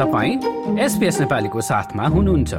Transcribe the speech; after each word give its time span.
नेपालीको 0.00 1.60
साथमा 1.60 2.06
हुनुहुन्छ। 2.06 2.54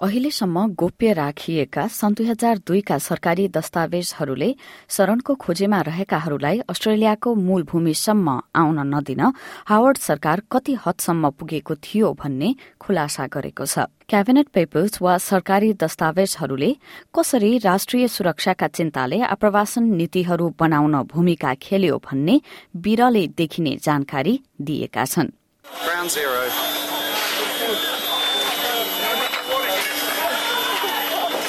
अहिलेसम्म 0.00 0.66
गोप्य 0.68 1.12
राखिएका 1.12 1.86
सन् 1.86 2.14
दुई 2.14 2.26
हजार 2.26 2.58
दुईका 2.58 2.98
सरकारी 2.98 3.48
दस्तावेजहरूले 3.48 4.54
शरणको 4.88 5.34
खोजेमा 5.34 5.80
रहेकाहरूलाई 5.80 6.58
अस्ट्रेलियाको 6.58 7.34
मूल 7.34 7.62
भूमिसम्म 7.62 8.40
आउन 8.56 8.78
नदिन 8.94 9.20
हावर्ड 9.66 9.96
सरकार 9.96 10.42
कति 10.52 10.74
हदसम्म 10.86 11.30
पुगेको 11.30 11.74
थियो 11.74 12.12
भन्ने 12.14 12.54
खुलासा 12.80 13.26
गरेको 13.26 13.66
छ। 13.66 13.78
क्याबिनेट 14.08 14.48
पेपर्स 14.48 15.02
वा 15.02 15.18
सरकारी 15.18 15.72
दस्तावेजहरूले 15.72 16.76
कसरी 17.18 17.58
राष्ट्रिय 17.58 18.08
सुरक्षाका 18.08 18.66
चिन्ताले 18.66 19.20
आप्रवासन 19.20 19.82
नीतिहरू 19.82 20.54
बनाउन 20.60 21.02
भूमिका 21.02 21.54
खेल्यो 21.54 21.98
भन्ने 21.98 22.40
बिरले 22.76 23.26
देखिने 23.26 23.76
जानकारी 23.82 24.40
दिएका 24.60 25.04
छन्। 25.04 25.32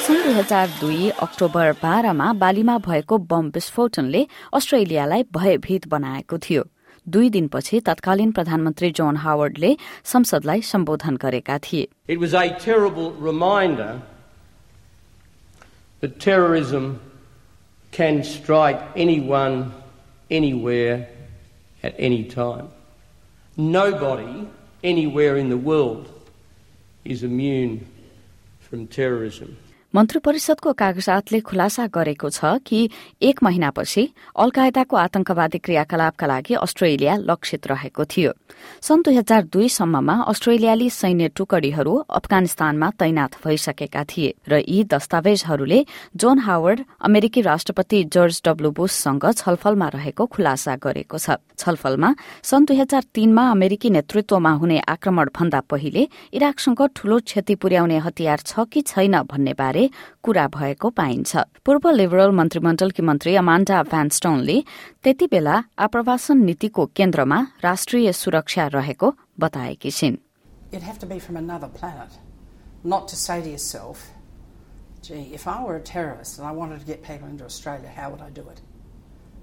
सन् 0.06 0.22
दुई 0.22 0.32
हजार 0.32 0.68
दुई 0.80 1.08
अक्टोबर 1.10 1.72
बाह्रमा 1.72 2.32
बालीमा 2.32 2.78
भएको 2.78 3.18
बम 3.18 3.48
विस्फोटनले 3.48 4.26
अस्ट्रेलियालाई 4.54 5.22
भयभीत 5.22 5.88
बनाएको 5.88 6.38
थियो। 6.38 6.64
दुई 7.08 7.30
दिनपछि 7.30 7.80
तत्कालीन 7.80 8.32
प्रधानमन्त्री 8.32 8.90
जोन 8.90 9.16
हावर्डले 9.16 9.76
संसदलाई 10.04 10.60
सम्बोधन 10.62 11.16
गरेका 11.16 11.58
थिए। 11.58 11.88
It 12.08 12.18
was 12.20 12.34
a 12.34 12.48
terrible 12.50 13.12
reminder 13.12 14.02
that 16.00 16.20
terrorism 16.20 17.00
can 17.92 18.22
strike 18.22 18.80
anyone, 18.96 19.72
anywhere, 20.30 21.08
at 21.84 21.94
any 21.98 22.24
time. 22.24 22.68
Nobody 23.60 24.48
anywhere 24.82 25.36
in 25.36 25.50
the 25.50 25.56
world 25.56 26.10
is 27.04 27.22
immune 27.22 27.86
from 28.58 28.86
terrorism. 28.86 29.58
मन्त्री 29.94 30.18
परिषदको 30.22 30.72
कागजातले 30.72 31.38
खुलासा 31.42 31.86
गरेको 31.90 32.28
छ 32.30 32.62
कि 32.62 32.78
एक 33.20 33.42
महिनापछि 33.42 34.02
अलकायदाको 34.38 34.96
आतंकवादी 34.96 35.58
क्रियाकलापका 35.58 36.26
लागि 36.26 36.54
अस्ट्रेलिया 36.56 37.14
लक्षित 37.26 37.66
रहेको 37.66 38.04
थियो। 38.06 38.32
सन् 38.86 39.02
दुई 39.02 39.14
हजार 39.16 39.42
दुईसम्ममा 39.50 40.14
अस्ट्रेलियाली 40.30 40.88
सैन्य 40.90 41.28
टुकडीहरू 41.34 41.94
अफगानिस्तानमा 42.08 42.90
तैनात 43.00 43.34
भइसकेका 43.42 44.04
थिए 44.06 44.34
र 44.46 44.62
यी 44.62 44.84
दस्तावेजहरूले 44.86 45.80
जोन 46.14 46.38
हावर्ड 46.38 46.84
अमेरिकी 47.02 47.40
राष्ट्रपति 47.42 48.04
जर्ज 48.14 48.40
डब्लु 48.46 48.70
बुशसँग 48.70 49.26
छलफलमा 49.34 49.88
रहेको 49.90 50.26
खुलासा 50.30 50.76
गरेको 50.78 51.18
छ। 51.18 51.42
छलफलमा 51.58 52.14
सन् 52.46 52.64
दुई 52.64 52.78
हजार 52.78 53.10
तीनमा 53.10 53.50
अमेरिकी 53.50 53.90
नेतृत्वमा 53.90 54.52
हुने 54.54 54.78
आक्रमण 54.86 55.34
भन्दा 55.34 55.60
पहिले 55.66 56.08
इराकसँग 56.30 56.86
ठूलो 56.94 57.18
क्षति 57.26 57.54
पुर्याउने 57.58 57.98
हतियार 58.06 58.38
छ 58.46 58.70
कि 58.70 58.86
छैन 58.86 59.20
भन्ने 59.26 59.52
बारे 59.58 59.78
कुरा 60.22 60.46
भएको 60.56 60.90
पाइन्छ 61.00 61.36
पूर्व 61.66 61.90
लिबरल 62.00 62.30
मन्त्रीमण्डलकी 62.40 63.02
मन्त्री 63.10 63.34
अमान्डा 63.42 63.82
भ्यानस्टोनले 63.90 64.56
त्यति 65.04 65.26
बेला 65.32 65.56
आप्रवासन 65.86 66.44
नीतिको 66.48 66.86
केन्द्रमा 67.00 67.38
राष्ट्रिय 67.64 68.12
सुरक्षा 68.22 68.66
रहेको 68.78 69.12
बताएकी 69.44 69.90
छिन् 69.98 70.16
It'd 70.72 70.86
have 70.86 70.98
to 71.00 71.06
be 71.06 71.18
from 71.18 71.36
another 71.36 71.68
planet, 71.68 72.12
not 72.84 73.08
to 73.08 73.16
say 73.16 73.42
to 73.42 73.48
yourself, 73.48 74.02
gee, 75.02 75.22
if 75.34 75.46
I 75.48 75.64
were 75.64 75.76
a 75.76 75.80
terrorist 75.80 76.38
and 76.38 76.46
I 76.46 76.52
wanted 76.52 76.78
to 76.80 76.86
get 76.86 77.02
people 77.02 77.28
into 77.28 77.44
Australia, 77.44 77.90
how 77.96 78.10
would 78.10 78.20
I 78.20 78.30
do 78.30 78.44
it? 78.52 78.60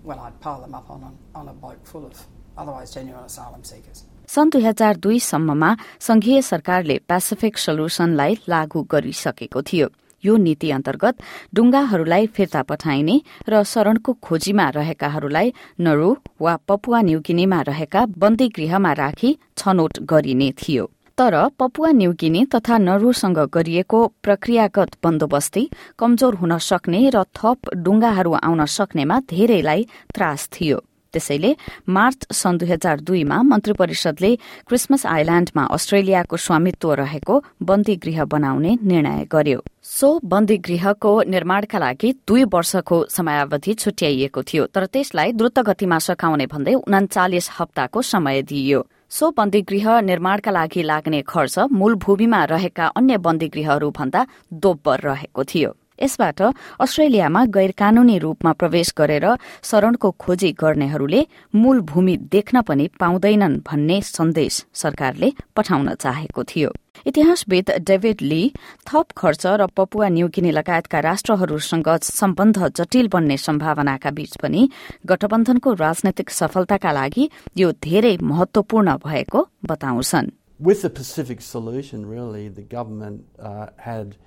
Well, 0.03 0.19
I'd 0.19 0.39
pile 0.39 0.61
them 0.61 0.73
up 0.73 0.89
on 0.89 1.03
a, 1.03 1.11
on 1.37 1.49
a 1.49 1.53
boat 1.53 1.81
full 1.83 2.05
of 2.05 2.21
otherwise 2.57 2.91
genuine 2.91 3.25
asylum 3.25 3.63
seekers. 3.63 4.05
सन् 4.29 4.49
दुई 4.51 4.63
हजार 4.63 4.95
दुईसम्ममा 5.03 5.75
संघीय 6.07 6.41
सरकारले 6.41 6.97
Pacific 7.09 7.57
सोल्युसनलाई 7.57 8.35
लागू 8.53 8.81
गरिसकेको 8.91 9.61
थियो 9.69 9.87
यो 10.25 10.35
नीति 10.37 10.71
अन्तर्गत 10.71 11.15
डुङ्गाहरूलाई 11.55 12.27
फिर्ता 12.35 12.61
पठाइने 12.69 13.15
र 13.49 13.63
शरणको 13.63 14.13
खोजीमा 14.25 14.69
रहेकाहरूलाई 14.77 15.53
नरु 15.79 16.09
वा 16.41 16.55
पपुवा 16.67 17.01
न्युगिनीमा 17.01 17.61
रहेका 17.69 18.05
बन्दी 18.17 18.47
गृहमा 18.57 18.91
राखी 18.93 19.37
छनौट 19.57 19.99
गरिने 20.11 20.51
थियो। 20.57 20.85
तर 21.17 21.35
पपुवा 21.59 21.91
न्युगिनी 21.91 22.45
तथा 22.45 22.77
नरुसँग 22.77 23.39
गरिएको 23.53 23.99
प्रक्रियागत 24.23 24.91
बन्दोबस्ती 25.03 25.63
कमजोर 25.99 26.35
हुन 26.41 26.57
सक्ने 26.61 27.01
र 27.15 27.23
थप 27.37 27.73
डुङ्गाहरू 27.85 28.33
आउन 28.37 28.65
सक्नेमा 28.65 29.19
धेरैलाई 29.29 29.87
त्रास 30.13 30.49
थियो। 30.53 30.77
त्यसैले 31.13 31.55
मार्च 31.89 32.27
सन् 32.33 32.57
दुई 32.57 32.69
हजार 32.69 32.99
दुईमा 33.07 33.41
मन्त्री 33.43 33.73
परिषदले 33.73 34.35
क्रिसमस 34.67 35.05
आइल्याण्डमा 35.05 35.63
अस्ट्रेलियाको 35.75 36.37
स्वामित्व 36.37 36.93
रहेको 36.93 37.43
बन्दी 37.63 37.95
गृह 38.03 38.23
बनाउने 38.25 38.77
निर्णय 38.83 39.25
गर्यो। 39.31 39.63
सो 39.83 40.09
बन्दी 40.25 40.57
गृहको 40.67 41.11
निर्माणका 41.29 41.79
लागि 41.79 42.13
दुई 42.27 42.43
वर्षको 42.53 43.05
समयावधि 43.09 43.73
छुट्याइएको 43.75 44.43
थियो 44.43 44.65
तर 44.73 44.85
त्यसलाई 44.85 45.31
द्रुत 45.31 45.59
गतिमा 45.69 45.99
सकाउने 45.99 46.45
भन्दै 46.47 46.73
उनाचालिस 46.75 47.49
हप्ताको 47.59 48.01
समय 48.03 48.41
दिइयो। 48.43 48.85
सो 49.09 49.31
बन्दी 49.31 49.61
गृह 49.61 49.99
निर्माणका 50.01 50.51
लागि 50.51 50.81
लाग्ने 50.83 51.21
खर्च 51.27 51.59
मूल 51.71 51.95
भूमिमा 52.03 52.43
रहेका 52.51 52.85
अन्य 52.97 53.17
बन्दी 53.25 53.47
गृहहरू 53.47 53.89
भन्दा 53.97 54.25
दोब्बर 54.53 54.99
रहेको 54.99 55.43
थियो। 55.43 55.75
यसबाट 56.01 56.41
अस्ट्रेलियामा 56.81 57.45
गैर 57.55 57.71
कानूनी 57.77 58.17
रूपमा 58.17 58.51
प्रवेश 58.53 58.93
गरेर 58.97 59.25
शरणको 59.63 60.11
खोजी 60.19 60.51
गर्नेहरूले 60.61 61.21
मूल 61.55 61.81
भूमि 61.89 62.17
देख्न 62.31 62.61
पनि 62.61 62.87
पाउँदैनन् 62.99 63.61
भन्ने 63.67 64.01
सन्देश 64.01 64.65
सरकारले 64.73 65.31
पठाउन 65.55 65.93
चाहेको 65.95 66.43
थियो। 66.43 66.71
इतिहासविद 67.05 67.69
डेभिड 67.87 68.21
ली 68.21 68.41
थप 68.87 69.11
खर्च 69.17 69.45
र 69.45 69.67
पपुवा 69.77 70.07
न्युगिनी 70.09 70.51
लगायतका 70.51 70.99
राष्ट्रहरूसँग 70.99 71.89
सम्बन्ध 72.03 72.57
जटिल 72.77 73.07
बन्ने 73.13 73.37
सम्भावनाका 73.37 74.11
बीच 74.17 74.37
पनि 74.41 74.69
गठबन्धनको 75.05 75.73
राजनैतिक 75.73 76.29
सफलताका 76.29 76.91
लागि 76.91 77.29
यो 77.57 77.71
धेरै 77.83 78.17
महत्वपूर्ण 78.21 78.97
भएको 79.05 79.47
बताउँछन्। 79.65 80.31
With 80.59 80.81
the 80.81 80.89
Pacific 80.89 81.41
solution, 81.41 82.07
really, 82.07 82.49
the 82.49 82.63
government 82.63 83.21
uh, 83.37 83.67
had 83.77 84.17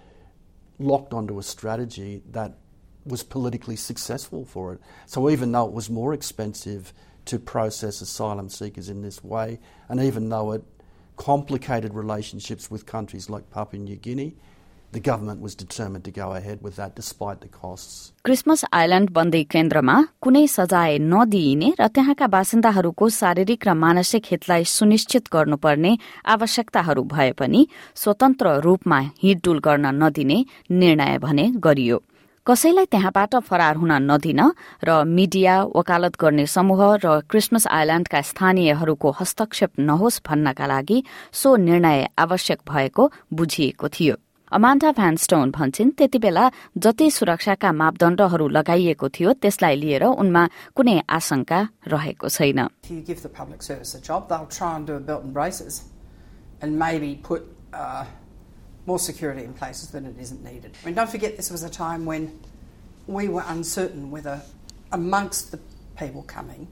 locked 0.81 1.13
onto 1.13 1.39
a 1.39 1.43
strategy 1.43 2.23
that 2.31 2.57
was 3.05 3.23
politically 3.23 3.77
successful 3.77 4.45
for 4.45 4.75
it. 4.75 4.81
So 5.07 5.31
even 5.31 5.53
though 5.53 5.67
it 5.67 5.73
was 5.73 5.89
more 5.89 6.13
expensive 6.13 6.93
to 7.27 7.39
process 7.39 8.01
asylum 8.01 8.49
seekers 8.49 8.89
in 8.89 9.03
this 9.03 9.23
way, 9.23 9.61
and 9.89 10.01
even 10.01 10.29
though 10.29 10.53
it 10.53 10.65
complicated 11.17 11.95
relationships 11.95 12.71
with 12.71 12.87
countries 12.87 13.29
like 13.29 13.51
Papua 13.51 13.83
New 13.83 13.97
Guinea, 13.97 14.35
the 14.93 15.01
government 15.01 15.41
was 15.41 15.55
determined 15.55 16.05
to 16.05 16.11
go 16.13 16.33
ahead 16.33 16.63
with 16.63 16.77
that 16.77 16.95
despite 16.95 17.41
the 17.41 17.49
costs. 17.51 18.13
Christmas 18.25 18.65
island 18.73 19.11
बन्दी 19.11 19.43
केन्द्रमा 19.45 19.97
कुनै 20.23 20.47
सजाय 20.49 20.99
नदिइने 21.05 21.69
र 21.81 21.87
त्यहाँका 21.89 22.27
बासिन्दाहरूको 22.27 23.09
शारीरिक 23.11 23.67
र 23.67 23.75
मानसिक 23.77 24.25
हितलाई 24.31 24.65
सुनिश्चित 24.69 25.29
गर्नुपर्ने 25.33 25.97
आवश्यकताहरू 26.35 27.03
भए 27.07 27.31
पनि 27.41 27.67
स्वतन्त्र 27.97 28.55
रूपमा 28.61 28.99
हिडडुल 29.23 29.59
गर्न 29.67 29.87
नदिने 30.03 30.39
निर्णय 30.75 31.19
भने 31.19 31.45
गरियो 31.67 31.99
कसैलाई 32.47 32.87
त्यहाँबाट 32.93 33.35
फरार 33.49 33.77
हुन 33.77 33.93
नदिन 34.11 34.41
र 34.85 35.03
मिडिया 35.09 35.55
वकालत 35.77 36.17
गर्ने 36.21 36.47
समूह 36.49 36.83
र 37.05 37.21
क्रिसमस 37.31 37.67
आइल्याण्डका 37.79 38.21
स्थानीयहरूको 38.31 39.11
हस्तक्षेप 39.21 39.71
नहोस् 39.87 40.21
भन्नका 40.27 40.67
लागि 40.67 40.99
सो 41.35 41.55
निर्णय 41.69 42.09
आवश्यक 42.19 42.67
भएको 42.67 43.11
बुझिएको 43.35 43.89
थियो 43.89 44.17
अमान्डा 44.59 44.91
भ्यानस्टोन 44.99 45.51
भन्छन् 45.59 45.91
त्यति 45.99 46.19
बेला 46.25 46.45
जति 46.85 47.11
सुरक्षाका 47.19 47.71
मापदण्डहरू 47.81 48.47
लगाइएको 48.59 49.09
थियो 49.17 49.33
त्यसलाई 49.43 49.77
लिएर 49.83 50.05
उनमा 50.11 50.43
कुनै 50.77 50.97
आशंका 51.19 51.61
रहेको 51.95 52.29
छैन 52.29 52.61
uh, 57.73 58.05
more 58.87 58.99
security 58.99 59.45
in 59.45 59.53
places 59.53 59.91
than 59.91 60.05
it 60.07 60.17
isn't 60.19 60.43
needed. 60.43 60.77
I 60.83 60.87
mean, 60.87 60.95
don't 60.95 61.11
forget 61.11 61.37
this 61.37 61.51
was 61.51 61.63
a 61.63 61.71
time 61.71 62.05
when 62.05 62.41
we 63.07 63.29
were 63.29 63.45
uncertain 63.47 64.11
whether 64.11 64.41
amongst 64.93 65.53
the 65.53 65.61
people 65.99 66.23
coming 66.23 66.69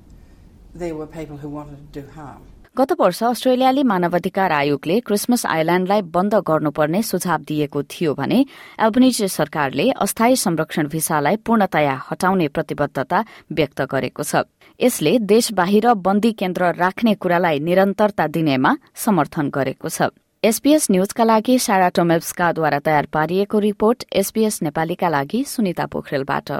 there 0.74 0.94
were 0.94 1.06
people 1.06 1.36
who 1.36 1.48
wanted 1.48 1.92
to 1.92 2.00
do 2.00 2.08
harm. 2.10 2.42
गत 2.78 2.92
वर्ष 2.98 3.22
अस्ट्रेलियाली 3.24 3.82
मानवाधिकार 3.82 4.52
आयोगले 4.52 4.98
Christmas 5.06 5.44
आइल्याण्डलाई 5.46 6.02
बन्द 6.14 6.34
गर्नुपर्ने 6.48 7.00
सुझाव 7.02 7.40
दिएको 7.48 7.82
थियो 7.90 8.12
भने 8.14 8.38
एल्बनिजी 8.78 9.28
सरकारले 9.28 9.88
अस्थायी 9.98 10.36
संरक्षण 10.36 10.86
भिसालाई 10.88 11.36
पूर्णतया 11.42 11.94
हटाउने 12.10 12.46
प्रतिबद्धता 12.48 13.24
व्यक्त 13.50 13.82
गरेको 13.90 14.22
छ। 14.22 14.44
यसले 14.80 15.18
देश 15.26 15.50
बाहिर 15.58 15.92
बन्दी 16.06 16.32
केन्द्र 16.38 16.70
राख्ने 16.78 17.14
कुरालाई 17.18 17.58
निरन्तरता 17.66 18.26
दिनेमा 18.30 18.74
समर्थन 18.94 19.50
गरेको 19.50 19.88
छ। 19.88 20.14
एसपीएस 20.42 20.86
न्यूजका 20.90 21.24
लागि 21.24 21.58
सारा 21.58 21.88
टोमेब्सकाद्वारा 21.98 22.78
तयार 22.78 23.06
पारिएको 23.10 23.58
रिपोर्ट 23.58 24.04
एसपीएस 24.22 24.62
नेपालीका 24.62 25.08
लागि 25.08 25.42
सुनिता 25.48 25.86
पोखरेलबाट। 25.90 26.50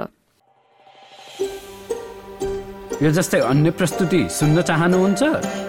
यो 3.07 3.09
जस्तै 3.15 3.39
अन्य 3.39 3.71
प्रस्तुति 3.71 4.21
सुन्न 4.29 4.61
चाहनुहुन्छ? 4.67 5.68